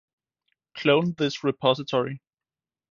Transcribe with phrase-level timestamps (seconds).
[0.73, 2.19] Clone this repository